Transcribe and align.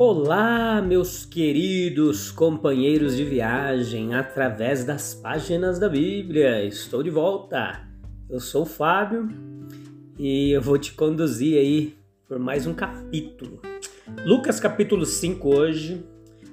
Olá, 0.00 0.80
meus 0.80 1.26
queridos 1.26 2.30
companheiros 2.30 3.16
de 3.16 3.24
viagem 3.24 4.14
através 4.14 4.84
das 4.84 5.12
páginas 5.12 5.80
da 5.80 5.88
Bíblia. 5.88 6.64
Estou 6.64 7.02
de 7.02 7.10
volta. 7.10 7.84
Eu 8.30 8.38
sou 8.38 8.62
o 8.62 8.64
Fábio 8.64 9.28
e 10.16 10.52
eu 10.52 10.62
vou 10.62 10.78
te 10.78 10.92
conduzir 10.92 11.58
aí 11.58 11.96
por 12.28 12.38
mais 12.38 12.64
um 12.64 12.74
capítulo. 12.74 13.60
Lucas 14.24 14.60
capítulo 14.60 15.04
5 15.04 15.48
hoje, 15.48 16.06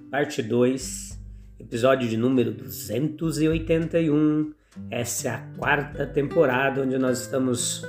parte 0.10 0.42
2, 0.42 1.22
episódio 1.60 2.10
de 2.10 2.18
número 2.18 2.52
281. 2.52 4.54
Essa 4.90 5.28
é 5.28 5.32
a 5.32 5.48
quarta 5.56 6.08
temporada 6.08 6.82
onde 6.82 6.98
nós 6.98 7.22
estamos 7.22 7.84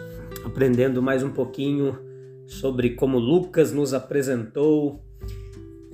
aprendendo 0.44 1.02
mais 1.02 1.22
um 1.22 1.30
pouquinho 1.30 1.98
sobre 2.46 2.90
como 2.90 3.18
Lucas 3.18 3.72
nos 3.72 3.94
apresentou 3.94 5.02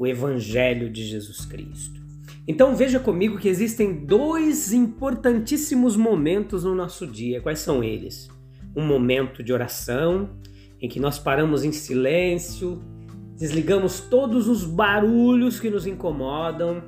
o 0.02 0.06
Evangelho 0.06 0.90
de 0.90 1.04
Jesus 1.04 1.44
Cristo. 1.44 2.02
Então 2.48 2.74
veja 2.74 2.98
comigo 2.98 3.38
que 3.38 3.48
existem 3.48 4.04
dois 4.04 4.72
importantíssimos 4.72 5.96
momentos 5.96 6.64
no 6.64 6.74
nosso 6.74 7.06
dia. 7.06 7.40
Quais 7.40 7.60
são 7.60 7.84
eles? 7.84 8.28
Um 8.74 8.84
momento 8.84 9.44
de 9.44 9.52
oração, 9.52 10.30
em 10.80 10.88
que 10.88 10.98
nós 10.98 11.20
paramos 11.20 11.62
em 11.62 11.70
silêncio, 11.70 12.82
desligamos 13.38 14.00
todos 14.00 14.48
os 14.48 14.64
barulhos 14.64 15.60
que 15.60 15.70
nos 15.70 15.86
incomodam 15.86 16.82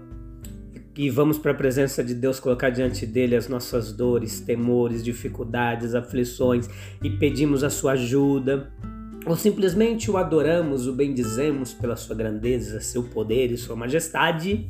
e 0.99 1.09
vamos 1.09 1.39
para 1.39 1.53
a 1.53 1.55
presença 1.55 2.03
de 2.03 2.17
Deus 2.17 2.41
colocar 2.41 2.71
diante 2.71 3.07
dele 3.07 3.37
as 3.37 3.47
nossas 3.47 3.93
dores, 3.93 4.41
temores, 4.41 5.05
dificuldades, 5.05 5.95
aflições 5.95 6.69
e 7.01 7.11
pedimos 7.11 7.63
a 7.63 7.71
sua 7.71 7.93
ajuda 7.93 8.73
ou 9.27 9.37
simplesmente 9.37 10.11
o 10.11 10.17
adoramos, 10.17 10.87
o 10.87 10.93
bendizemos 10.93 11.73
pela 11.73 11.97
sua 11.97 12.15
grandeza, 12.15 12.81
seu 12.81 13.03
poder 13.05 13.51
e 13.51 13.57
sua 13.57 13.75
majestade. 13.75 14.69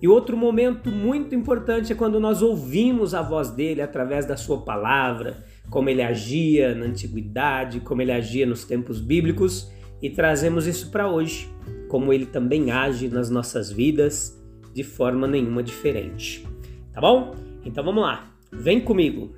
E 0.00 0.06
outro 0.06 0.36
momento 0.36 0.90
muito 0.90 1.34
importante 1.34 1.92
é 1.92 1.96
quando 1.96 2.20
nós 2.20 2.42
ouvimos 2.42 3.14
a 3.14 3.22
voz 3.22 3.50
dele 3.50 3.80
através 3.80 4.26
da 4.26 4.36
sua 4.36 4.58
palavra, 4.62 5.44
como 5.70 5.88
ele 5.88 6.02
agia 6.02 6.74
na 6.74 6.86
antiguidade, 6.86 7.80
como 7.80 8.02
ele 8.02 8.12
agia 8.12 8.46
nos 8.46 8.64
tempos 8.64 9.00
bíblicos, 9.00 9.70
e 10.00 10.10
trazemos 10.10 10.66
isso 10.66 10.90
para 10.90 11.10
hoje, 11.10 11.48
como 11.88 12.12
ele 12.12 12.26
também 12.26 12.70
age 12.70 13.08
nas 13.08 13.30
nossas 13.30 13.72
vidas 13.72 14.38
de 14.72 14.84
forma 14.84 15.26
nenhuma 15.26 15.62
diferente. 15.62 16.46
Tá 16.92 17.00
bom? 17.00 17.34
Então 17.64 17.82
vamos 17.82 18.02
lá. 18.02 18.30
Vem 18.52 18.80
comigo. 18.80 19.34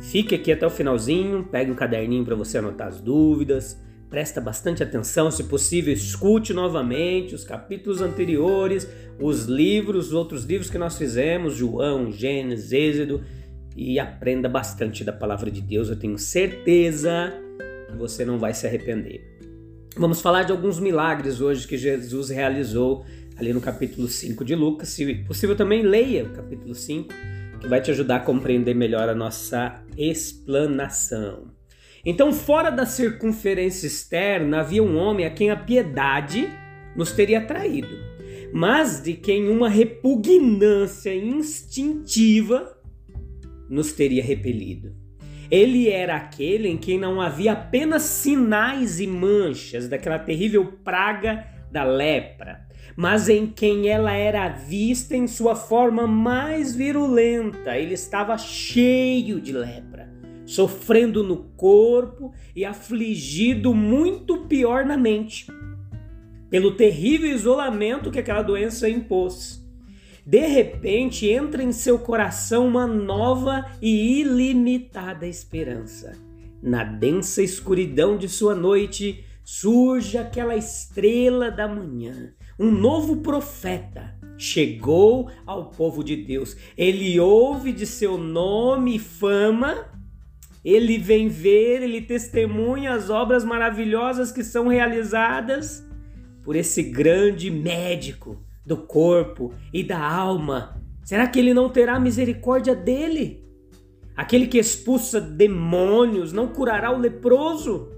Fique 0.00 0.34
aqui 0.34 0.50
até 0.50 0.66
o 0.66 0.70
finalzinho, 0.70 1.44
pegue 1.44 1.70
o 1.70 1.74
um 1.74 1.76
caderninho 1.76 2.24
para 2.24 2.34
você 2.34 2.58
anotar 2.58 2.88
as 2.88 3.00
dúvidas, 3.00 3.83
presta 4.14 4.40
bastante 4.40 4.80
atenção, 4.80 5.28
se 5.28 5.42
possível, 5.42 5.92
escute 5.92 6.52
novamente 6.52 7.34
os 7.34 7.42
capítulos 7.42 8.00
anteriores, 8.00 8.88
os 9.18 9.46
livros, 9.46 10.06
os 10.06 10.12
outros 10.12 10.44
livros 10.44 10.70
que 10.70 10.78
nós 10.78 10.96
fizemos, 10.96 11.56
João, 11.56 12.12
Gênesis, 12.12 12.70
Êxodo, 12.70 13.24
e 13.76 13.98
aprenda 13.98 14.48
bastante 14.48 15.02
da 15.02 15.12
palavra 15.12 15.50
de 15.50 15.60
Deus. 15.60 15.88
Eu 15.88 15.96
tenho 15.96 16.16
certeza 16.16 17.34
que 17.90 17.96
você 17.96 18.24
não 18.24 18.38
vai 18.38 18.54
se 18.54 18.68
arrepender. 18.68 19.20
Vamos 19.96 20.20
falar 20.20 20.44
de 20.44 20.52
alguns 20.52 20.78
milagres 20.78 21.40
hoje 21.40 21.66
que 21.66 21.76
Jesus 21.76 22.28
realizou 22.28 23.04
ali 23.36 23.52
no 23.52 23.60
capítulo 23.60 24.06
5 24.06 24.44
de 24.44 24.54
Lucas. 24.54 24.90
Se 24.90 25.12
possível, 25.24 25.56
também 25.56 25.82
leia 25.82 26.22
o 26.22 26.30
capítulo 26.30 26.72
5, 26.72 27.12
que 27.58 27.66
vai 27.66 27.80
te 27.80 27.90
ajudar 27.90 28.16
a 28.18 28.20
compreender 28.20 28.74
melhor 28.74 29.08
a 29.08 29.14
nossa 29.14 29.82
explanação. 29.98 31.53
Então, 32.06 32.32
fora 32.32 32.70
da 32.70 32.84
circunferência 32.84 33.86
externa, 33.86 34.60
havia 34.60 34.82
um 34.82 34.96
homem 34.96 35.24
a 35.24 35.30
quem 35.30 35.50
a 35.50 35.56
piedade 35.56 36.50
nos 36.94 37.12
teria 37.12 37.38
atraído, 37.38 37.96
mas 38.52 39.02
de 39.02 39.14
quem 39.14 39.48
uma 39.48 39.70
repugnância 39.70 41.14
instintiva 41.14 42.78
nos 43.70 43.92
teria 43.92 44.22
repelido. 44.22 44.94
Ele 45.50 45.88
era 45.88 46.16
aquele 46.16 46.68
em 46.68 46.76
quem 46.76 46.98
não 46.98 47.20
havia 47.20 47.52
apenas 47.52 48.02
sinais 48.02 49.00
e 49.00 49.06
manchas 49.06 49.88
daquela 49.88 50.18
terrível 50.18 50.72
praga 50.84 51.46
da 51.70 51.84
lepra, 51.84 52.66
mas 52.96 53.28
em 53.28 53.46
quem 53.46 53.88
ela 53.88 54.12
era 54.12 54.48
vista 54.48 55.16
em 55.16 55.26
sua 55.26 55.56
forma 55.56 56.06
mais 56.06 56.74
virulenta. 56.74 57.76
Ele 57.76 57.94
estava 57.94 58.36
cheio 58.36 59.40
de 59.40 59.52
lepra 59.52 59.93
sofrendo 60.46 61.22
no 61.22 61.36
corpo 61.56 62.32
e 62.54 62.64
afligido 62.64 63.74
muito 63.74 64.46
pior 64.46 64.84
na 64.84 64.96
mente, 64.96 65.46
pelo 66.50 66.76
terrível 66.76 67.30
isolamento 67.30 68.10
que 68.10 68.18
aquela 68.18 68.42
doença 68.42 68.88
impôs. 68.88 69.64
De 70.26 70.46
repente 70.46 71.28
entra 71.28 71.62
em 71.62 71.72
seu 71.72 71.98
coração 71.98 72.66
uma 72.66 72.86
nova 72.86 73.66
e 73.82 74.20
ilimitada 74.20 75.26
esperança. 75.26 76.12
Na 76.62 76.82
densa 76.82 77.42
escuridão 77.42 78.16
de 78.16 78.26
sua 78.26 78.54
noite 78.54 79.22
surge 79.42 80.16
aquela 80.16 80.56
estrela 80.56 81.50
da 81.50 81.68
manhã, 81.68 82.32
um 82.58 82.70
novo 82.70 83.18
profeta. 83.18 84.14
Chegou 84.38 85.30
ao 85.46 85.70
povo 85.70 86.02
de 86.02 86.16
Deus. 86.16 86.56
Ele 86.76 87.20
ouve 87.20 87.70
de 87.70 87.86
seu 87.86 88.16
nome 88.16 88.96
e 88.96 88.98
fama 88.98 89.93
ele 90.64 90.96
vem 90.96 91.28
ver, 91.28 91.82
ele 91.82 92.00
testemunha 92.00 92.94
as 92.94 93.10
obras 93.10 93.44
maravilhosas 93.44 94.32
que 94.32 94.42
são 94.42 94.68
realizadas 94.68 95.86
por 96.42 96.56
esse 96.56 96.82
grande 96.82 97.50
médico 97.50 98.42
do 98.64 98.78
corpo 98.78 99.52
e 99.72 99.82
da 99.82 99.98
alma. 99.98 100.80
Será 101.04 101.26
que 101.26 101.38
ele 101.38 101.52
não 101.52 101.68
terá 101.68 102.00
misericórdia 102.00 102.74
dele? 102.74 103.44
Aquele 104.16 104.46
que 104.46 104.58
expulsa 104.58 105.20
demônios 105.20 106.32
não 106.32 106.48
curará 106.48 106.90
o 106.90 106.98
leproso? 106.98 107.90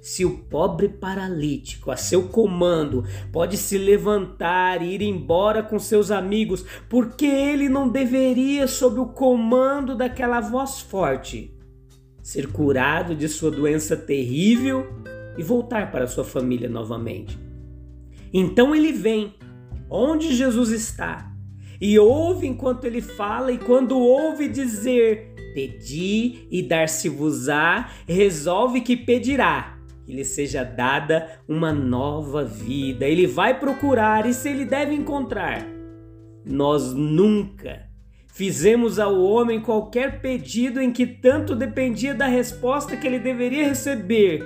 Se 0.00 0.24
o 0.24 0.38
pobre 0.38 0.88
paralítico, 0.88 1.92
a 1.92 1.96
seu 1.96 2.28
comando, 2.28 3.04
pode 3.30 3.56
se 3.56 3.78
levantar 3.78 4.82
e 4.82 4.94
ir 4.94 5.02
embora 5.02 5.62
com 5.62 5.78
seus 5.78 6.10
amigos, 6.10 6.64
por 6.88 7.14
que 7.14 7.26
ele 7.26 7.68
não 7.68 7.88
deveria, 7.88 8.66
sob 8.66 8.98
o 8.98 9.06
comando 9.06 9.94
daquela 9.94 10.40
voz 10.40 10.80
forte, 10.80 11.54
ser 12.22 12.52
curado 12.52 13.14
de 13.14 13.28
sua 13.28 13.50
doença 13.50 13.96
terrível 13.96 14.86
e 15.36 15.42
voltar 15.42 15.90
para 15.90 16.06
sua 16.06 16.24
família 16.24 16.68
novamente. 16.68 17.38
Então 18.32 18.74
ele 18.74 18.92
vem 18.92 19.34
onde 19.90 20.34
Jesus 20.34 20.70
está 20.70 21.30
e 21.80 21.98
ouve 21.98 22.46
enquanto 22.46 22.84
ele 22.84 23.00
fala, 23.00 23.50
e 23.50 23.58
quando 23.58 23.98
ouve 23.98 24.48
dizer: 24.48 25.34
Pedi 25.52 26.46
e 26.50 26.62
dar-se-vos-á, 26.62 27.90
resolve 28.06 28.80
que 28.80 28.96
pedirá 28.96 29.78
que 30.04 30.12
lhe 30.12 30.24
seja 30.24 30.64
dada 30.64 31.40
uma 31.48 31.72
nova 31.72 32.44
vida. 32.44 33.06
Ele 33.06 33.26
vai 33.26 33.58
procurar 33.58 34.26
e 34.26 34.34
se 34.34 34.48
ele 34.48 34.64
deve 34.64 34.94
encontrar. 34.94 35.66
Nós 36.44 36.92
nunca 36.92 37.88
Fizemos 38.32 38.98
ao 38.98 39.20
homem 39.20 39.60
qualquer 39.60 40.22
pedido 40.22 40.80
em 40.80 40.90
que 40.90 41.06
tanto 41.06 41.54
dependia 41.54 42.14
da 42.14 42.26
resposta 42.26 42.96
que 42.96 43.06
ele 43.06 43.18
deveria 43.18 43.68
receber 43.68 44.42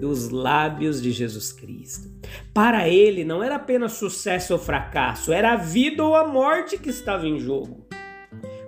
dos 0.00 0.30
lábios 0.30 1.02
de 1.02 1.10
Jesus 1.12 1.52
Cristo. 1.52 2.08
Para 2.54 2.88
ele 2.88 3.24
não 3.24 3.42
era 3.42 3.56
apenas 3.56 3.92
sucesso 3.92 4.54
ou 4.54 4.58
fracasso, 4.58 5.30
era 5.30 5.52
a 5.52 5.56
vida 5.56 6.02
ou 6.02 6.16
a 6.16 6.26
morte 6.26 6.78
que 6.78 6.88
estava 6.88 7.26
em 7.26 7.38
jogo. 7.38 7.86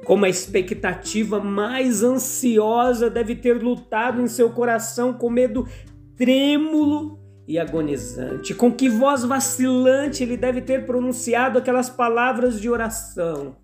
Como 0.05 0.27
a 0.27 0.29
expectativa 0.29 1.41
mais 1.41 2.03
ansiosa 2.03 3.09
deve 3.09 3.37
ter 3.37 3.63
lutado 3.63 4.21
em 4.21 4.27
seu 4.27 4.51
coração 4.51 5.15
com 5.15 5.31
medo 5.31 5.67
trêmulo 6.15 7.19
e 7.49 7.59
agonizante, 7.59 8.53
com 8.53 8.71
que 8.71 8.91
voz 8.91 9.25
vacilante 9.25 10.23
ele 10.23 10.37
deve 10.37 10.61
ter 10.61 10.85
pronunciado 10.85 11.59
aquelas 11.59 11.89
palavras 11.89 12.61
de 12.61 12.69
oração. 12.69 13.57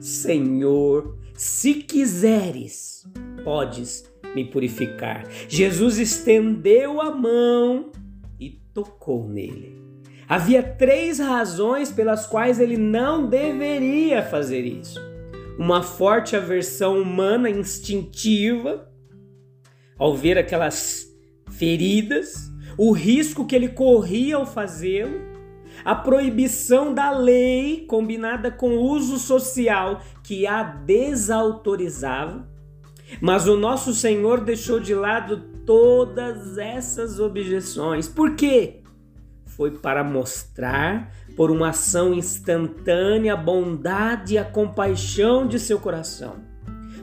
Senhor, 0.00 1.18
se 1.34 1.74
quiseres, 1.74 3.06
podes 3.44 4.04
me 4.34 4.44
purificar. 4.44 5.26
Jesus 5.48 5.98
estendeu 5.98 7.00
a 7.00 7.10
mão 7.14 7.90
e 8.38 8.50
tocou 8.72 9.28
nele. 9.28 9.78
Havia 10.28 10.62
três 10.62 11.18
razões 11.18 11.90
pelas 11.90 12.26
quais 12.26 12.60
ele 12.60 12.76
não 12.76 13.26
deveria 13.26 14.22
fazer 14.22 14.60
isso: 14.60 15.00
uma 15.58 15.82
forte 15.82 16.36
aversão 16.36 17.00
humana 17.00 17.48
instintiva, 17.48 18.88
ao 19.98 20.14
ver 20.14 20.36
aquelas 20.36 21.06
feridas, 21.50 22.52
o 22.76 22.92
risco 22.92 23.46
que 23.46 23.56
ele 23.56 23.68
corria 23.68 24.36
ao 24.36 24.46
fazê-lo, 24.46 25.18
a 25.84 25.94
proibição 25.94 26.92
da 26.92 27.10
lei 27.10 27.84
combinada 27.86 28.50
com 28.50 28.70
o 28.70 28.82
uso 28.82 29.18
social 29.18 30.00
que 30.22 30.46
a 30.46 30.62
desautorizava. 30.62 32.48
Mas 33.20 33.46
o 33.46 33.56
nosso 33.56 33.94
Senhor 33.94 34.40
deixou 34.40 34.78
de 34.78 34.94
lado 34.94 35.38
todas 35.64 36.58
essas 36.58 37.18
objeções. 37.18 38.08
Por 38.08 38.34
quê? 38.34 38.82
Foi 39.46 39.70
para 39.70 40.04
mostrar, 40.04 41.10
por 41.36 41.50
uma 41.50 41.70
ação 41.70 42.12
instantânea, 42.12 43.32
a 43.32 43.36
bondade 43.36 44.34
e 44.34 44.38
a 44.38 44.44
compaixão 44.44 45.46
de 45.46 45.58
seu 45.58 45.78
coração. 45.78 46.36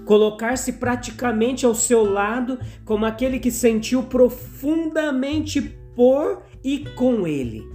Colocar-se 0.06 0.74
praticamente 0.74 1.66
ao 1.66 1.74
seu 1.74 2.04
lado 2.04 2.60
como 2.86 3.06
aquele 3.06 3.40
que 3.40 3.50
sentiu 3.50 4.04
profundamente 4.04 5.60
por 5.96 6.44
e 6.64 6.86
com 6.96 7.26
ele 7.26 7.75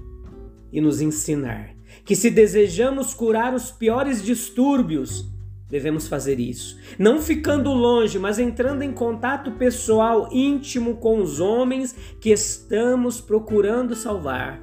e 0.73 0.81
nos 0.81 1.01
ensinar 1.01 1.81
que 2.05 2.17
se 2.17 2.31
desejamos 2.31 3.15
curar 3.15 3.55
os 3.55 3.71
piores 3.71 4.23
distúrbios, 4.23 5.29
devemos 5.69 6.09
fazer 6.09 6.41
isso. 6.41 6.79
Não 6.99 7.21
ficando 7.21 7.73
longe, 7.73 8.19
mas 8.19 8.39
entrando 8.39 8.83
em 8.83 8.93
contato 8.93 9.53
pessoal 9.53 10.29
íntimo 10.33 10.97
com 10.97 11.21
os 11.21 11.41
homens 11.41 11.95
que 12.21 12.31
estamos 12.31 13.21
procurando 13.21 13.95
salvar, 13.95 14.61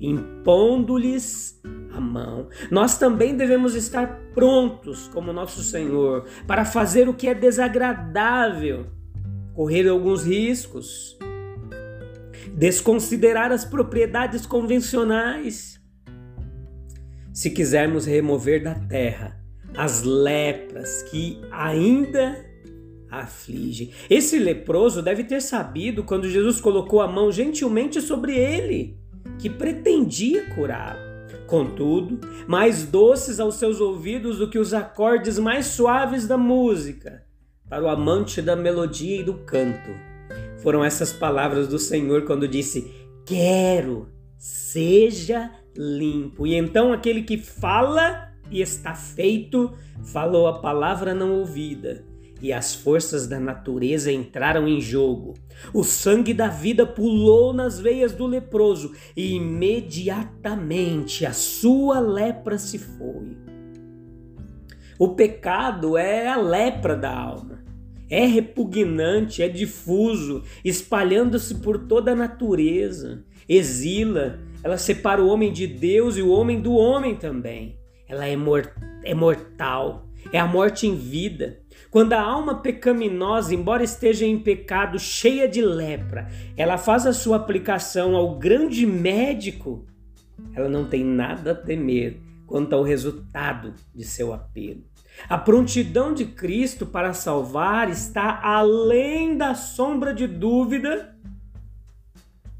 impondo-lhes 0.00 1.60
a 1.92 2.00
mão. 2.00 2.48
Nós 2.70 2.98
também 2.98 3.36
devemos 3.36 3.74
estar 3.74 4.20
prontos, 4.34 5.08
como 5.08 5.32
nosso 5.32 5.62
Senhor, 5.62 6.24
para 6.46 6.64
fazer 6.64 7.08
o 7.08 7.14
que 7.14 7.28
é 7.28 7.34
desagradável, 7.34 8.86
correr 9.54 9.88
alguns 9.88 10.24
riscos 10.24 11.17
desconsiderar 12.58 13.52
as 13.52 13.64
propriedades 13.64 14.44
convencionais. 14.44 15.80
Se 17.32 17.50
quisermos 17.50 18.04
remover 18.04 18.64
da 18.64 18.74
terra 18.74 19.38
as 19.76 20.02
lepras 20.02 21.02
que 21.04 21.40
ainda 21.52 22.44
afligem. 23.08 23.92
Esse 24.10 24.40
leproso 24.40 25.00
deve 25.00 25.22
ter 25.22 25.40
sabido 25.40 26.02
quando 26.02 26.28
Jesus 26.28 26.60
colocou 26.60 27.00
a 27.00 27.06
mão 27.06 27.30
gentilmente 27.30 28.00
sobre 28.00 28.36
ele, 28.36 28.98
que 29.38 29.48
pretendia 29.48 30.46
curá-lo. 30.54 30.98
Contudo, 31.46 32.18
mais 32.48 32.82
doces 32.84 33.38
aos 33.38 33.54
seus 33.54 33.80
ouvidos 33.80 34.38
do 34.38 34.50
que 34.50 34.58
os 34.58 34.74
acordes 34.74 35.38
mais 35.38 35.66
suaves 35.66 36.26
da 36.26 36.36
música, 36.36 37.22
para 37.68 37.84
o 37.84 37.88
amante 37.88 38.42
da 38.42 38.56
melodia 38.56 39.20
e 39.20 39.22
do 39.22 39.34
canto 39.34 40.07
foram 40.58 40.84
essas 40.84 41.12
palavras 41.12 41.68
do 41.68 41.78
Senhor 41.78 42.24
quando 42.24 42.48
disse: 42.48 42.92
Quero, 43.24 44.08
seja 44.36 45.50
limpo. 45.76 46.46
E 46.46 46.54
então 46.54 46.92
aquele 46.92 47.22
que 47.22 47.38
fala 47.38 48.28
e 48.50 48.60
está 48.60 48.94
feito, 48.94 49.72
falou 50.12 50.46
a 50.46 50.60
palavra 50.60 51.14
não 51.14 51.32
ouvida. 51.38 52.04
E 52.40 52.52
as 52.52 52.72
forças 52.72 53.26
da 53.26 53.40
natureza 53.40 54.12
entraram 54.12 54.68
em 54.68 54.80
jogo. 54.80 55.34
O 55.74 55.82
sangue 55.82 56.32
da 56.32 56.46
vida 56.46 56.86
pulou 56.86 57.52
nas 57.52 57.80
veias 57.80 58.12
do 58.12 58.26
leproso 58.26 58.94
e 59.16 59.34
imediatamente 59.34 61.26
a 61.26 61.32
sua 61.32 61.98
lepra 61.98 62.56
se 62.56 62.78
foi. 62.78 63.36
O 65.00 65.08
pecado 65.16 65.96
é 65.96 66.28
a 66.28 66.36
lepra 66.36 66.96
da 66.96 67.12
alma 67.12 67.57
é 68.10 68.24
repugnante, 68.26 69.42
é 69.42 69.48
difuso, 69.48 70.42
espalhando-se 70.64 71.56
por 71.56 71.86
toda 71.86 72.12
a 72.12 72.16
natureza, 72.16 73.24
exila, 73.48 74.38
ela 74.62 74.78
separa 74.78 75.22
o 75.22 75.28
homem 75.28 75.52
de 75.52 75.66
Deus 75.66 76.16
e 76.16 76.22
o 76.22 76.30
homem 76.30 76.60
do 76.60 76.74
homem 76.74 77.14
também. 77.14 77.78
Ela 78.08 78.26
é, 78.26 78.36
mor 78.36 78.72
é 79.04 79.14
mortal, 79.14 80.06
é 80.32 80.38
a 80.38 80.46
morte 80.46 80.86
em 80.86 80.94
vida. 80.94 81.60
Quando 81.90 82.12
a 82.12 82.20
alma 82.20 82.60
pecaminosa, 82.60 83.54
embora 83.54 83.82
esteja 83.82 84.26
em 84.26 84.38
pecado, 84.38 84.98
cheia 84.98 85.48
de 85.48 85.62
lepra, 85.62 86.28
ela 86.56 86.76
faz 86.76 87.06
a 87.06 87.12
sua 87.12 87.36
aplicação 87.36 88.16
ao 88.16 88.38
grande 88.38 88.86
médico, 88.86 89.86
ela 90.54 90.68
não 90.68 90.84
tem 90.84 91.04
nada 91.04 91.52
a 91.52 91.54
temer 91.54 92.20
quanto 92.46 92.74
ao 92.74 92.82
resultado 92.82 93.74
de 93.94 94.04
seu 94.04 94.32
apelo. 94.32 94.82
A 95.26 95.38
prontidão 95.38 96.12
de 96.12 96.26
Cristo 96.26 96.84
para 96.84 97.12
salvar 97.12 97.90
está 97.90 98.40
além 98.42 99.36
da 99.36 99.54
sombra 99.54 100.12
de 100.12 100.26
dúvida 100.26 101.16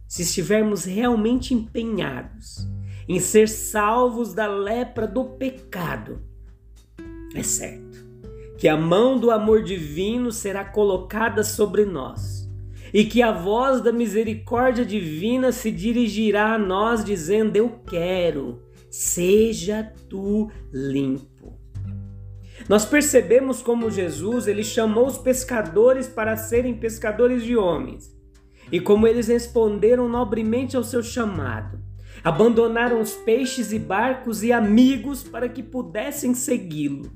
se 0.06 0.22
estivermos 0.22 0.84
realmente 0.84 1.52
empenhados 1.52 2.66
em 3.06 3.20
ser 3.20 3.48
salvos 3.48 4.34
da 4.34 4.46
lepra 4.46 5.06
do 5.06 5.24
pecado. 5.24 6.22
É 7.34 7.42
certo 7.42 8.06
que 8.58 8.66
a 8.66 8.76
mão 8.76 9.18
do 9.18 9.30
amor 9.30 9.62
divino 9.62 10.32
será 10.32 10.64
colocada 10.64 11.44
sobre 11.44 11.84
nós 11.84 12.48
e 12.92 13.04
que 13.04 13.22
a 13.22 13.30
voz 13.32 13.80
da 13.80 13.92
misericórdia 13.92 14.84
divina 14.84 15.52
se 15.52 15.70
dirigirá 15.70 16.54
a 16.54 16.58
nós 16.58 17.04
dizendo: 17.04 17.56
Eu 17.56 17.80
quero, 17.86 18.62
seja 18.90 19.92
tu 20.08 20.50
limpo. 20.72 21.37
Nós 22.68 22.84
percebemos 22.84 23.62
como 23.62 23.90
Jesus 23.90 24.46
ele 24.46 24.62
chamou 24.62 25.06
os 25.06 25.16
pescadores 25.16 26.06
para 26.06 26.36
serem 26.36 26.74
pescadores 26.74 27.42
de 27.42 27.56
homens 27.56 28.14
e 28.70 28.78
como 28.78 29.06
eles 29.06 29.28
responderam 29.28 30.06
nobremente 30.06 30.76
ao 30.76 30.84
seu 30.84 31.02
chamado. 31.02 31.80
Abandonaram 32.22 33.00
os 33.00 33.12
peixes 33.12 33.72
e 33.72 33.78
barcos 33.78 34.42
e 34.42 34.52
amigos 34.52 35.22
para 35.22 35.48
que 35.48 35.62
pudessem 35.62 36.34
segui-lo. 36.34 37.10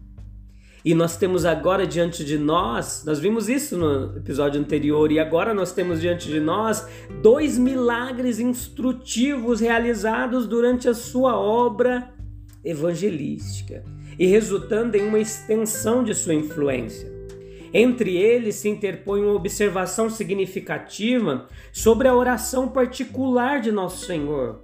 E 0.85 0.95
nós 0.95 1.17
temos 1.17 1.45
agora 1.45 1.87
diante 1.87 2.25
de 2.25 2.39
nós, 2.39 3.05
nós 3.05 3.21
vimos 3.21 3.49
isso 3.49 3.77
no 3.77 4.17
episódio 4.17 4.61
anterior, 4.61 5.13
e 5.13 5.19
agora 5.21 5.55
nós 5.55 5.73
temos 5.73 6.01
diante 6.01 6.29
de 6.29 6.41
nós 6.41 6.89
dois 7.21 7.57
milagres 7.57 8.41
instrutivos 8.41 9.61
realizados 9.61 10.47
durante 10.47 10.89
a 10.89 10.95
sua 10.95 11.39
obra 11.39 12.13
evangelística 12.65 13.85
e 14.19 14.27
resultando 14.27 14.97
em 14.97 15.07
uma 15.07 15.19
extensão 15.19 16.03
de 16.05 16.15
sua 16.15 16.35
influência. 16.35 17.11
Entre 17.75 18.17
eles 18.17 18.57
se 18.57 18.69
interpõe 18.69 19.23
uma 19.23 19.35
observação 19.35 20.11
significativa 20.11 21.49
sobre 21.73 22.07
a 22.07 22.15
oração 22.15 22.69
particular 22.69 23.61
de 23.61 23.73
Nosso 23.73 24.05
Senhor, 24.05 24.61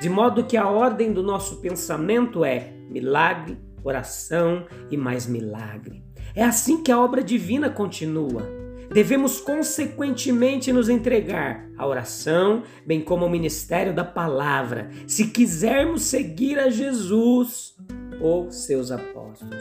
de 0.00 0.08
modo 0.08 0.44
que 0.44 0.56
a 0.56 0.68
ordem 0.68 1.12
do 1.12 1.22
nosso 1.22 1.60
pensamento 1.60 2.44
é 2.44 2.72
milagre, 2.90 3.58
oração 3.82 4.66
e 4.90 4.96
mais 4.96 5.26
milagre. 5.26 6.04
É 6.34 6.44
assim 6.44 6.82
que 6.82 6.92
a 6.92 7.00
obra 7.00 7.22
divina 7.22 7.70
continua. 7.70 8.61
Devemos 8.92 9.40
consequentemente 9.40 10.70
nos 10.70 10.90
entregar 10.90 11.66
à 11.78 11.86
oração, 11.86 12.62
bem 12.86 13.00
como 13.00 13.24
ao 13.24 13.30
ministério 13.30 13.94
da 13.94 14.04
palavra, 14.04 14.90
se 15.06 15.28
quisermos 15.28 16.02
seguir 16.02 16.58
a 16.58 16.68
Jesus 16.68 17.74
ou 18.20 18.50
seus 18.50 18.90
apóstolos. 18.90 19.56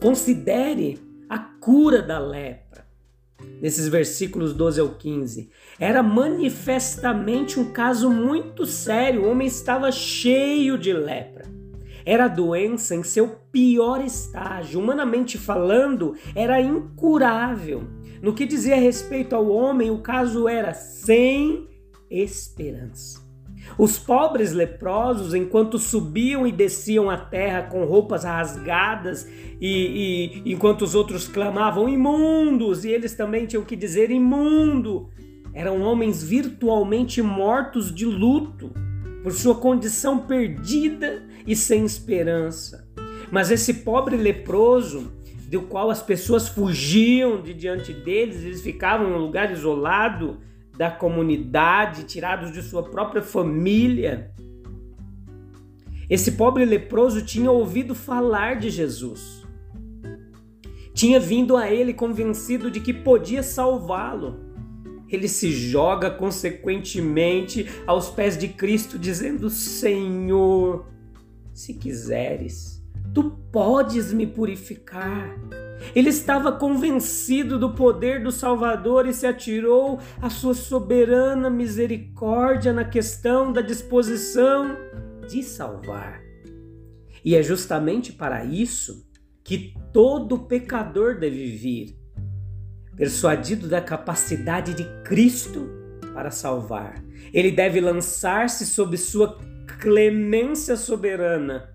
Considere 0.00 0.98
a 1.28 1.38
cura 1.38 2.00
da 2.00 2.18
lepra. 2.18 2.86
Nesses 3.60 3.88
versículos 3.88 4.54
12 4.54 4.80
ao 4.80 4.88
15, 4.90 5.50
era 5.78 6.02
manifestamente 6.02 7.60
um 7.60 7.72
caso 7.72 8.08
muito 8.08 8.64
sério. 8.64 9.24
O 9.24 9.30
homem 9.30 9.46
estava 9.46 9.92
cheio 9.92 10.78
de 10.78 10.92
lepra. 10.92 11.46
Era 12.06 12.24
a 12.24 12.28
doença 12.28 12.94
em 12.94 13.02
seu 13.02 13.36
pior 13.52 14.02
estágio. 14.02 14.80
Humanamente 14.80 15.36
falando, 15.36 16.14
era 16.34 16.58
incurável. 16.58 17.97
No 18.22 18.32
que 18.32 18.46
dizia 18.46 18.76
respeito 18.76 19.34
ao 19.34 19.48
homem, 19.48 19.90
o 19.90 19.98
caso 19.98 20.48
era 20.48 20.74
sem 20.74 21.68
esperança. 22.10 23.26
Os 23.76 23.98
pobres 23.98 24.52
leprosos, 24.52 25.34
enquanto 25.34 25.78
subiam 25.78 26.46
e 26.46 26.52
desciam 26.52 27.10
a 27.10 27.16
terra 27.16 27.62
com 27.62 27.84
roupas 27.84 28.24
rasgadas, 28.24 29.28
e, 29.60 30.42
e 30.44 30.52
enquanto 30.52 30.82
os 30.82 30.94
outros 30.94 31.28
clamavam 31.28 31.88
imundos, 31.88 32.84
e 32.84 32.90
eles 32.90 33.14
também 33.14 33.46
tinham 33.46 33.64
que 33.64 33.76
dizer 33.76 34.10
imundo, 34.10 35.08
eram 35.52 35.82
homens 35.82 36.22
virtualmente 36.22 37.20
mortos 37.20 37.94
de 37.94 38.04
luto 38.04 38.72
por 39.22 39.32
sua 39.32 39.56
condição 39.56 40.20
perdida 40.20 41.22
e 41.46 41.56
sem 41.56 41.84
esperança. 41.84 42.86
Mas 43.30 43.50
esse 43.50 43.74
pobre 43.74 44.16
leproso 44.16 45.12
do 45.48 45.62
qual 45.62 45.90
as 45.90 46.02
pessoas 46.02 46.46
fugiam 46.46 47.40
de 47.40 47.54
diante 47.54 47.90
deles, 47.92 48.44
eles 48.44 48.60
ficavam 48.60 49.08
em 49.08 49.12
um 49.14 49.18
lugar 49.18 49.50
isolado 49.50 50.40
da 50.76 50.90
comunidade, 50.90 52.04
tirados 52.04 52.52
de 52.52 52.60
sua 52.60 52.82
própria 52.82 53.22
família. 53.22 54.30
Esse 56.08 56.32
pobre 56.32 56.66
leproso 56.66 57.24
tinha 57.24 57.50
ouvido 57.50 57.94
falar 57.94 58.56
de 58.56 58.68
Jesus. 58.68 59.42
Tinha 60.92 61.18
vindo 61.18 61.56
a 61.56 61.70
ele 61.70 61.94
convencido 61.94 62.70
de 62.70 62.80
que 62.80 62.92
podia 62.92 63.42
salvá-lo. 63.42 64.40
Ele 65.08 65.28
se 65.28 65.50
joga 65.50 66.10
consequentemente 66.10 67.66
aos 67.86 68.10
pés 68.10 68.36
de 68.36 68.48
Cristo, 68.48 68.98
dizendo: 68.98 69.48
Senhor, 69.48 70.86
se 71.54 71.72
quiseres, 71.72 72.77
tu 73.14 73.30
podes 73.52 74.12
me 74.12 74.26
purificar. 74.26 75.36
Ele 75.94 76.10
estava 76.10 76.52
convencido 76.52 77.58
do 77.58 77.72
poder 77.72 78.22
do 78.22 78.32
Salvador 78.32 79.06
e 79.06 79.14
se 79.14 79.26
atirou 79.26 80.00
à 80.20 80.28
sua 80.28 80.54
soberana 80.54 81.48
misericórdia 81.48 82.72
na 82.72 82.84
questão 82.84 83.52
da 83.52 83.60
disposição 83.60 84.76
de 85.28 85.42
salvar. 85.42 86.20
E 87.24 87.34
é 87.34 87.42
justamente 87.42 88.12
para 88.12 88.44
isso 88.44 89.06
que 89.44 89.74
todo 89.92 90.40
pecador 90.40 91.18
deve 91.18 91.56
vir, 91.56 91.96
persuadido 92.96 93.68
da 93.68 93.80
capacidade 93.80 94.74
de 94.74 94.84
Cristo 95.04 95.68
para 96.12 96.30
salvar. 96.30 97.02
Ele 97.32 97.50
deve 97.50 97.80
lançar-se 97.80 98.66
sob 98.66 98.96
sua 98.96 99.38
clemência 99.80 100.76
soberana, 100.76 101.72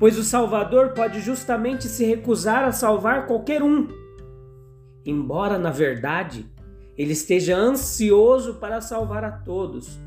pois 0.00 0.18
o 0.18 0.24
Salvador 0.24 0.94
pode 0.94 1.20
justamente 1.20 1.86
se 1.86 2.04
recusar 2.04 2.64
a 2.64 2.72
salvar 2.72 3.26
qualquer 3.26 3.62
um, 3.62 3.86
embora 5.04 5.58
na 5.58 5.70
verdade 5.70 6.50
ele 6.96 7.12
esteja 7.12 7.56
ansioso 7.56 8.54
para 8.54 8.80
salvar 8.80 9.24
a 9.24 9.30
todos. 9.30 9.98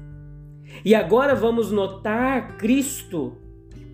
E 0.84 0.94
agora 0.94 1.34
vamos 1.34 1.72
notar 1.72 2.58
Cristo 2.58 3.38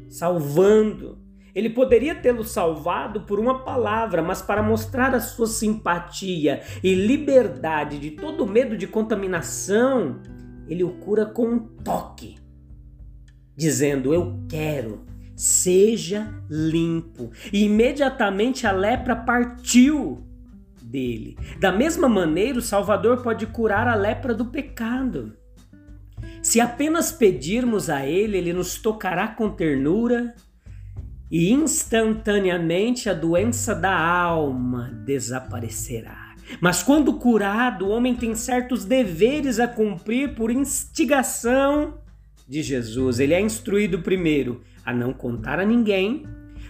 salvando. 0.09 1.17
Ele 1.53 1.69
poderia 1.69 2.15
tê-lo 2.15 2.43
salvado 2.43 3.21
por 3.21 3.39
uma 3.39 3.59
palavra, 3.63 4.21
mas 4.21 4.41
para 4.41 4.61
mostrar 4.61 5.13
a 5.13 5.19
sua 5.19 5.47
simpatia 5.47 6.61
e 6.83 6.93
liberdade 6.93 7.99
de 7.99 8.11
todo 8.11 8.45
medo 8.45 8.77
de 8.77 8.87
contaminação, 8.87 10.21
ele 10.67 10.83
o 10.83 10.91
cura 10.99 11.25
com 11.25 11.47
um 11.47 11.59
toque, 11.59 12.37
dizendo: 13.55 14.13
Eu 14.13 14.41
quero, 14.47 15.05
seja 15.39 16.33
limpo. 16.49 17.31
E 17.53 17.63
imediatamente 17.63 18.67
a 18.67 18.73
lepra 18.73 19.15
partiu 19.15 20.27
dele. 20.83 21.37
Da 21.61 21.71
mesma 21.71 22.09
maneira, 22.09 22.59
o 22.59 22.61
Salvador 22.61 23.21
pode 23.21 23.45
curar 23.45 23.87
a 23.87 23.95
lepra 23.95 24.33
do 24.33 24.47
pecado. 24.47 25.37
Se 26.43 26.59
apenas 26.59 27.09
pedirmos 27.13 27.89
a 27.89 28.05
Ele, 28.05 28.37
Ele 28.37 28.51
nos 28.51 28.79
tocará 28.79 29.29
com 29.29 29.49
ternura 29.49 30.35
e 31.31 31.53
instantaneamente 31.53 33.09
a 33.09 33.13
doença 33.13 33.73
da 33.73 33.97
alma 33.97 34.91
desaparecerá. 35.05 36.35
Mas 36.59 36.83
quando 36.83 37.13
curado, 37.13 37.85
o 37.85 37.89
homem 37.91 38.13
tem 38.13 38.35
certos 38.35 38.83
deveres 38.83 39.57
a 39.57 39.69
cumprir 39.69 40.35
por 40.35 40.51
instigação 40.51 42.01
de 42.45 42.61
Jesus. 42.61 43.19
Ele 43.19 43.33
é 43.33 43.39
instruído 43.39 44.01
primeiro 44.01 44.61
a 44.89 44.93
não 44.93 45.13
contar 45.13 45.59
a 45.59 45.65
ninguém, 45.65 46.23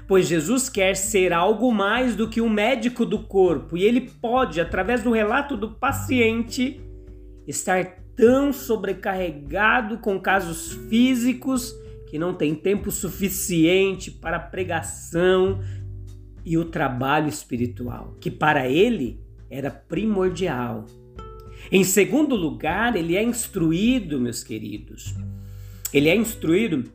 pois 0.07 0.27
Jesus 0.27 0.67
quer 0.67 0.95
ser 0.95 1.31
algo 1.31 1.71
mais 1.71 2.15
do 2.15 2.27
que 2.27 2.41
um 2.41 2.49
médico 2.49 3.05
do 3.05 3.19
corpo 3.19 3.77
e 3.77 3.83
ele 3.83 4.01
pode, 4.01 4.59
através 4.59 5.03
do 5.03 5.11
relato 5.11 5.55
do 5.55 5.71
paciente, 5.71 6.81
estar 7.47 7.99
tão 8.15 8.51
sobrecarregado 8.51 9.99
com 9.99 10.19
casos 10.19 10.73
físicos 10.89 11.73
que 12.09 12.19
não 12.19 12.33
tem 12.33 12.53
tempo 12.53 12.91
suficiente 12.91 14.11
para 14.11 14.37
a 14.37 14.41
pregação 14.41 15.61
e 16.43 16.57
o 16.57 16.65
trabalho 16.65 17.29
espiritual, 17.29 18.17
que 18.19 18.31
para 18.31 18.67
ele 18.67 19.21
era 19.49 19.69
primordial. 19.69 20.85
Em 21.71 21.83
segundo 21.83 22.35
lugar, 22.35 22.95
ele 22.95 23.15
é 23.15 23.23
instruído, 23.23 24.19
meus 24.19 24.43
queridos, 24.43 25.15
ele 25.93 26.09
é 26.09 26.15
instruído 26.15 26.91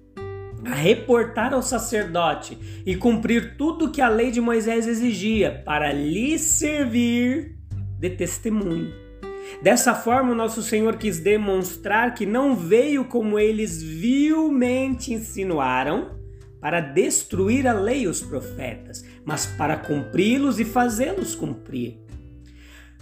a 0.65 0.75
reportar 0.75 1.53
ao 1.53 1.63
sacerdote 1.63 2.59
e 2.85 2.97
cumprir 2.97 3.57
tudo 3.57 3.91
que 3.91 4.01
a 4.01 4.09
lei 4.09 4.31
de 4.31 4.41
Moisés 4.41 4.87
exigia 4.87 5.63
para 5.65 5.93
lhe 5.93 6.39
servir 6.39 7.57
de 7.99 8.11
testemunho. 8.11 8.93
Dessa 9.63 9.95
forma, 9.95 10.33
o 10.33 10.35
nosso 10.35 10.63
Senhor 10.63 10.97
quis 10.97 11.19
demonstrar 11.19 12.15
que 12.15 12.27
não 12.27 12.57
veio 12.57 13.05
como 13.05 13.39
eles 13.39 13.83
vilmente 13.83 15.13
insinuaram 15.13 16.19
para 16.61 16.81
destruir 16.81 17.67
a 17.67 17.75
lei 17.75 18.03
e 18.03 18.09
os 18.09 18.23
profetas, 18.23 19.05
mas 19.25 19.45
para 19.45 19.77
cumpri-los 19.77 20.59
e 20.59 20.65
fazê-los 20.65 21.35
cumprir. 21.35 22.01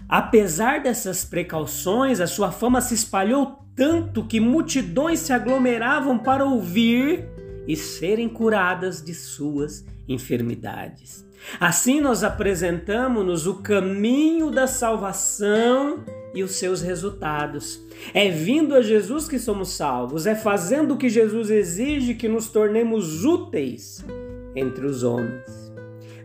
Apesar 0.08 0.82
dessas 0.82 1.24
precauções, 1.24 2.20
a 2.20 2.26
sua 2.26 2.50
fama 2.50 2.80
se 2.80 2.94
espalhou 2.94 3.62
tanto 3.74 4.24
que 4.24 4.40
multidões 4.40 5.20
se 5.20 5.32
aglomeravam 5.32 6.18
para 6.18 6.44
ouvir 6.44 7.31
e 7.66 7.76
serem 7.76 8.28
curadas 8.28 9.02
de 9.02 9.14
suas 9.14 9.84
enfermidades. 10.08 11.26
Assim, 11.58 12.00
nós 12.00 12.22
apresentamos-nos 12.22 13.46
o 13.46 13.62
caminho 13.62 14.50
da 14.50 14.66
salvação 14.66 16.04
e 16.34 16.42
os 16.42 16.52
seus 16.52 16.80
resultados. 16.80 17.80
É 18.14 18.30
vindo 18.30 18.74
a 18.74 18.82
Jesus 18.82 19.28
que 19.28 19.38
somos 19.38 19.70
salvos, 19.70 20.26
é 20.26 20.34
fazendo 20.34 20.94
o 20.94 20.96
que 20.96 21.08
Jesus 21.08 21.50
exige 21.50 22.14
que 22.14 22.28
nos 22.28 22.48
tornemos 22.48 23.24
úteis 23.24 24.04
entre 24.54 24.86
os 24.86 25.02
homens. 25.02 25.72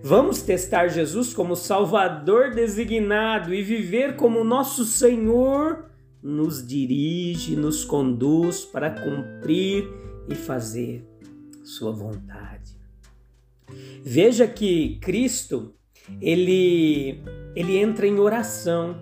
Vamos 0.01 0.41
testar 0.41 0.87
Jesus 0.87 1.33
como 1.33 1.55
Salvador 1.55 2.51
designado 2.53 3.53
e 3.53 3.61
viver 3.61 4.15
como 4.15 4.43
nosso 4.43 4.85
Senhor 4.85 5.85
nos 6.21 6.65
dirige, 6.65 7.55
nos 7.55 7.83
conduz 7.83 8.63
para 8.63 8.89
cumprir 8.89 9.87
e 10.29 10.35
fazer 10.35 11.05
Sua 11.67 11.91
vontade. 11.91 12.77
Veja 14.03 14.47
que 14.47 14.97
Cristo 15.01 15.75
ele 16.21 17.21
ele 17.55 17.77
entra 17.77 18.07
em 18.07 18.17
oração 18.17 18.95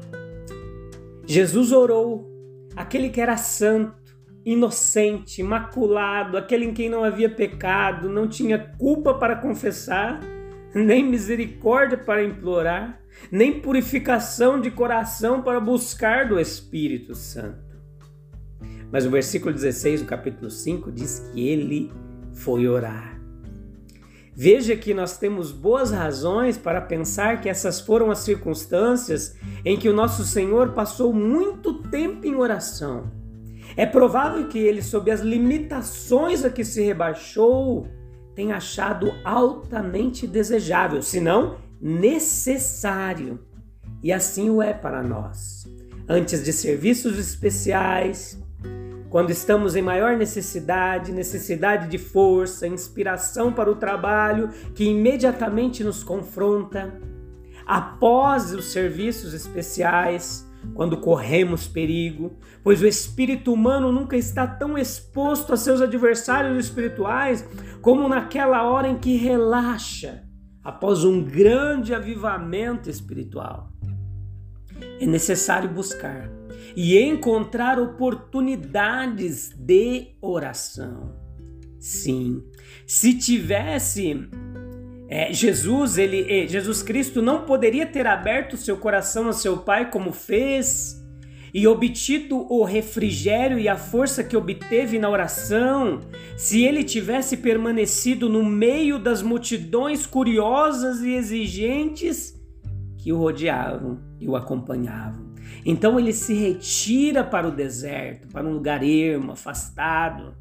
Jesus 1.27 1.71
orou, 1.71 2.31
aquele 2.75 3.09
que 3.09 3.19
era 3.19 3.35
santo, 3.35 4.15
inocente, 4.45 5.41
imaculado, 5.41 6.37
aquele 6.37 6.65
em 6.65 6.73
quem 6.73 6.87
não 6.87 7.03
havia 7.03 7.29
pecado, 7.29 8.07
não 8.07 8.27
tinha 8.27 8.59
culpa 8.77 9.15
para 9.15 9.35
confessar, 9.35 10.19
nem 10.73 11.03
misericórdia 11.03 11.97
para 11.97 12.23
implorar, 12.23 13.01
nem 13.31 13.59
purificação 13.59 14.61
de 14.61 14.69
coração 14.69 15.41
para 15.41 15.59
buscar 15.59 16.29
do 16.29 16.39
Espírito 16.39 17.15
Santo. 17.15 17.75
Mas 18.91 19.05
o 19.05 19.09
versículo 19.09 19.51
16 19.51 20.01
do 20.01 20.07
capítulo 20.07 20.51
5 20.51 20.91
diz 20.91 21.31
que 21.33 21.47
ele 21.47 21.91
foi 22.35 22.67
orar. 22.67 23.19
Veja 24.37 24.75
que 24.75 24.93
nós 24.93 25.17
temos 25.17 25.53
boas 25.53 25.91
razões 25.91 26.57
para 26.57 26.81
pensar 26.81 27.39
que 27.39 27.47
essas 27.47 27.79
foram 27.79 28.11
as 28.11 28.19
circunstâncias 28.19 29.35
em 29.63 29.77
que 29.77 29.87
o 29.87 29.93
nosso 29.93 30.25
Senhor 30.25 30.73
passou 30.73 31.13
muito 31.13 31.81
tempo 31.83 32.27
em 32.27 32.35
oração. 32.35 33.09
É 33.77 33.85
provável 33.85 34.47
que 34.47 34.59
ele, 34.59 34.81
sob 34.81 35.09
as 35.09 35.21
limitações 35.21 36.43
a 36.43 36.49
que 36.49 36.65
se 36.65 36.83
rebaixou, 36.83 37.87
tenha 38.35 38.57
achado 38.57 39.13
altamente 39.23 40.27
desejável, 40.27 41.01
se 41.01 41.21
não 41.21 41.55
necessário. 41.81 43.39
E 44.03 44.11
assim 44.11 44.49
o 44.49 44.61
é 44.61 44.73
para 44.73 45.01
nós. 45.01 45.65
Antes 46.07 46.43
de 46.43 46.51
serviços 46.51 47.17
especiais, 47.17 48.37
quando 49.15 49.29
estamos 49.29 49.77
em 49.77 49.81
maior 49.81 50.17
necessidade, 50.17 51.13
necessidade 51.13 51.87
de 51.87 51.97
força, 51.97 52.67
inspiração 52.67 53.53
para 53.53 53.71
o 53.71 53.77
trabalho 53.77 54.49
que 54.73 54.83
imediatamente 54.83 55.85
nos 55.85 56.03
confronta, 56.03 56.99
após 57.65 58.53
os 58.53 58.73
serviços 58.73 59.33
especiais, 59.33 60.45
quando 60.73 60.97
corremos 60.97 61.65
perigo, 61.65 62.37
pois 62.61 62.81
o 62.81 62.85
espírito 62.85 63.53
humano 63.53 63.89
nunca 63.89 64.17
está 64.17 64.45
tão 64.45 64.77
exposto 64.77 65.53
a 65.53 65.55
seus 65.55 65.79
adversários 65.79 66.65
espirituais 66.65 67.47
como 67.81 68.09
naquela 68.09 68.63
hora 68.69 68.89
em 68.89 68.97
que 68.97 69.15
relaxa 69.15 70.25
após 70.61 71.05
um 71.05 71.23
grande 71.23 71.95
avivamento 71.95 72.89
espiritual. 72.89 73.71
É 74.99 75.05
necessário 75.05 75.69
buscar 75.69 76.29
e 76.75 76.99
encontrar 76.99 77.79
oportunidades 77.79 79.49
de 79.57 80.15
oração. 80.21 81.15
Sim, 81.79 82.43
se 82.85 83.13
tivesse 83.13 84.27
É, 85.07 85.31
Jesus, 85.31 85.99
ele, 85.99 86.25
é, 86.27 86.47
Jesus 86.47 86.81
Cristo 86.81 87.21
não 87.21 87.45
poderia 87.45 87.85
ter 87.85 88.07
aberto 88.07 88.57
seu 88.57 88.75
coração 88.75 89.29
a 89.29 89.33
seu 89.33 89.57
Pai 89.57 89.91
como 89.91 90.11
fez 90.11 90.99
e 91.53 91.67
obtido 91.67 92.51
o 92.51 92.63
refrigério 92.63 93.59
e 93.59 93.69
a 93.69 93.77
força 93.77 94.23
que 94.23 94.35
obteve 94.35 94.97
na 94.97 95.07
oração, 95.09 96.01
se 96.35 96.63
ele 96.63 96.83
tivesse 96.83 97.37
permanecido 97.37 98.27
no 98.27 98.43
meio 98.43 98.97
das 98.97 99.21
multidões 99.21 100.07
curiosas 100.07 101.01
e 101.01 101.13
exigentes 101.13 102.33
que 102.97 103.13
o 103.13 103.17
rodeavam 103.17 104.01
e 104.19 104.27
o 104.27 104.35
acompanhavam. 104.35 105.34
Então 105.65 105.99
ele 105.99 106.13
se 106.13 106.33
retira 106.33 107.23
para 107.23 107.47
o 107.47 107.51
deserto, 107.51 108.27
para 108.27 108.47
um 108.47 108.53
lugar 108.53 108.83
ermo, 108.83 109.31
afastado. 109.31 110.35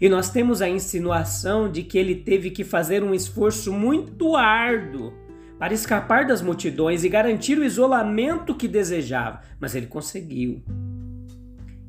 E 0.00 0.08
nós 0.08 0.30
temos 0.30 0.60
a 0.60 0.68
insinuação 0.68 1.70
de 1.70 1.84
que 1.84 1.96
ele 1.96 2.16
teve 2.16 2.50
que 2.50 2.64
fazer 2.64 3.04
um 3.04 3.14
esforço 3.14 3.72
muito 3.72 4.34
árduo 4.34 5.12
para 5.58 5.72
escapar 5.72 6.26
das 6.26 6.42
multidões 6.42 7.04
e 7.04 7.08
garantir 7.08 7.58
o 7.58 7.64
isolamento 7.64 8.54
que 8.54 8.66
desejava, 8.66 9.40
mas 9.60 9.74
ele 9.74 9.86
conseguiu. 9.86 10.64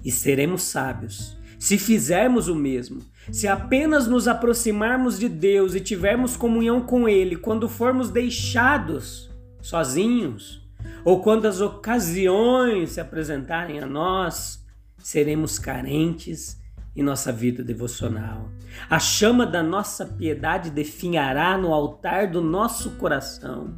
E 0.04 0.12
seremos 0.12 0.64
sábios 0.64 1.42
se 1.62 1.78
fizermos 1.78 2.48
o 2.48 2.56
mesmo, 2.56 3.02
se 3.32 3.48
apenas 3.48 4.08
nos 4.08 4.28
aproximarmos 4.28 5.20
de 5.20 5.30
Deus 5.30 5.76
e 5.76 5.80
tivermos 5.80 6.36
comunhão 6.36 6.82
com 6.82 7.08
Ele 7.08 7.36
quando 7.36 7.70
formos 7.70 8.10
deixados 8.10 9.30
sozinhos, 9.62 10.61
ou 11.04 11.22
quando 11.22 11.46
as 11.46 11.62
ocasiões 11.62 12.92
se 12.92 13.02
apresentarem 13.02 13.80
a 13.80 13.86
nós, 13.86 14.66
seremos 14.98 15.58
carentes 15.58 16.60
em 16.96 17.04
nossa 17.04 17.32
vida 17.32 17.64
devocional. 17.64 18.50
A 18.90 19.00
chama 19.00 19.46
da 19.46 19.64
nossa 19.64 20.06
piedade 20.06 20.70
definhará 20.70 21.58
no 21.58 21.74
altar 21.74 22.30
do 22.30 22.42
nosso 22.42 22.92
coração. 22.92 23.74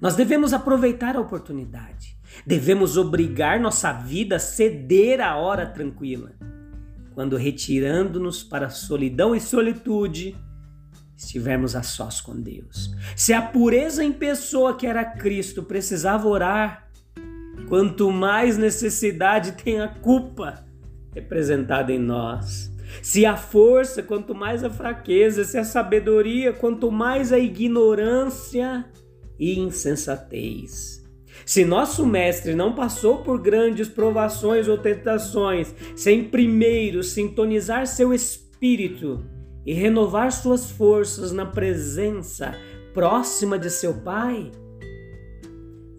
Nós 0.00 0.14
devemos 0.14 0.52
aproveitar 0.52 1.16
a 1.16 1.20
oportunidade. 1.20 2.16
Devemos 2.46 2.96
obrigar 2.96 3.58
nossa 3.60 3.92
vida 3.92 4.36
a 4.36 4.40
ceder 4.40 5.20
à 5.20 5.36
hora 5.36 5.66
tranquila. 5.66 6.32
Quando 7.14 7.36
retirando-nos 7.36 8.42
para 8.42 8.66
a 8.66 8.70
solidão 8.70 9.34
e 9.34 9.40
solitude, 9.40 10.36
estivermos 11.16 11.74
a 11.74 11.82
sós 11.82 12.20
com 12.20 12.38
Deus. 12.38 12.94
Se 13.16 13.32
a 13.32 13.40
pureza 13.40 14.04
em 14.04 14.12
pessoa 14.12 14.76
que 14.76 14.86
era 14.86 15.04
Cristo 15.04 15.62
precisava 15.62 16.28
orar, 16.28 16.88
quanto 17.68 18.12
mais 18.12 18.58
necessidade 18.58 19.52
tem 19.52 19.80
a 19.80 19.88
culpa 19.88 20.64
representada 21.14 21.92
em 21.92 21.98
nós. 21.98 22.70
Se 23.02 23.26
a 23.26 23.36
força, 23.36 24.02
quanto 24.02 24.34
mais 24.34 24.62
a 24.62 24.70
fraqueza, 24.70 25.44
se 25.44 25.58
a 25.58 25.64
sabedoria, 25.64 26.52
quanto 26.52 26.90
mais 26.90 27.32
a 27.32 27.38
ignorância 27.38 28.84
e 29.38 29.58
insensatez. 29.58 31.04
Se 31.44 31.64
nosso 31.64 32.06
mestre 32.06 32.54
não 32.54 32.74
passou 32.74 33.18
por 33.18 33.40
grandes 33.40 33.88
provações 33.88 34.68
ou 34.68 34.78
tentações, 34.78 35.74
sem 35.94 36.24
primeiro 36.24 37.02
sintonizar 37.02 37.86
seu 37.86 38.12
espírito 38.12 39.24
e 39.66 39.74
renovar 39.74 40.30
suas 40.30 40.70
forças 40.70 41.32
na 41.32 41.44
presença 41.44 42.54
próxima 42.94 43.58
de 43.58 43.68
seu 43.68 43.94
Pai, 43.94 44.52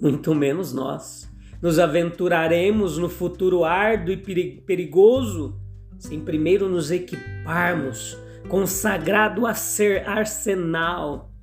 muito 0.01 0.33
menos 0.33 0.73
nós 0.73 1.29
nos 1.61 1.79
aventuraremos 1.79 2.97
no 2.97 3.09
futuro 3.09 3.63
árduo 3.63 4.13
e 4.13 4.61
perigoso 4.61 5.59
sem 5.97 6.19
primeiro 6.19 6.69
nos 6.69 6.91
equiparmos 6.91 8.17
com 8.47 8.65
sagrado 8.65 9.43
arsenal, 9.45 11.33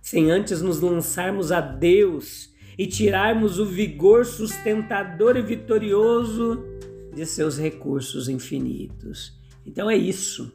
sem 0.00 0.30
antes 0.30 0.62
nos 0.62 0.80
lançarmos 0.80 1.52
a 1.52 1.60
Deus 1.60 2.50
e 2.78 2.86
tirarmos 2.86 3.58
o 3.58 3.66
vigor 3.66 4.24
sustentador 4.24 5.36
e 5.36 5.42
vitorioso 5.42 6.64
de 7.12 7.26
seus 7.26 7.58
recursos 7.58 8.28
infinitos. 8.28 9.38
Então 9.66 9.90
é 9.90 9.96
isso. 9.96 10.52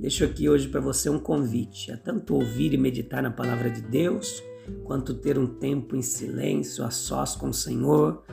Deixo 0.00 0.24
aqui 0.24 0.48
hoje 0.48 0.66
para 0.66 0.80
você 0.80 1.10
um 1.10 1.18
convite 1.18 1.92
a 1.92 1.96
tanto 1.96 2.34
ouvir 2.34 2.72
e 2.72 2.78
meditar 2.78 3.22
na 3.22 3.30
palavra 3.30 3.68
de 3.68 3.82
Deus, 3.82 4.42
quanto 4.82 5.12
ter 5.12 5.38
um 5.38 5.46
tempo 5.46 5.94
em 5.94 6.00
silêncio, 6.00 6.82
a 6.82 6.90
sós 6.90 7.36
com 7.36 7.50
o 7.50 7.52
Senhor, 7.52 8.24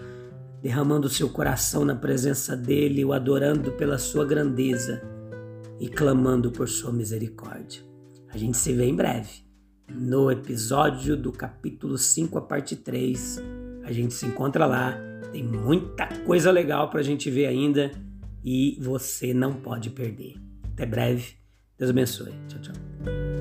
derramando 0.62 1.10
seu 1.10 1.28
coração 1.28 1.84
na 1.84 1.94
presença 1.94 2.56
dele, 2.56 3.04
o 3.04 3.12
adorando 3.12 3.74
pela 3.74 3.98
sua 3.98 4.24
grandeza 4.24 5.02
e 5.78 5.90
clamando 5.90 6.54
por 6.54 6.70
sua 6.70 6.94
misericórdia. 6.94 7.82
A 8.30 8.38
gente 8.38 8.56
se 8.56 8.72
vê 8.72 8.86
em 8.86 8.96
breve 8.96 9.46
no 9.94 10.32
episódio 10.32 11.18
do 11.18 11.34
capítulo 11.34 11.98
5, 11.98 12.38
a 12.38 12.42
parte 12.44 12.78
3. 12.78 13.44
A 13.84 13.92
gente 13.92 14.14
se 14.14 14.26
encontra 14.26 14.66
lá. 14.66 14.98
Tem 15.34 15.44
muita 15.44 16.08
coisa 16.24 16.50
legal 16.50 16.90
para 16.90 17.02
a 17.02 17.04
gente 17.04 17.30
ver 17.30 17.48
ainda 17.48 17.92
e 18.42 18.78
você 18.80 19.34
não 19.34 19.52
pode 19.52 19.90
perder. 19.90 20.36
Até 20.72 20.86
breve. 20.86 21.47
Deus 21.80 21.90
abençoe. 21.92 22.34
Tchau, 22.48 22.60
tchau. 22.62 23.37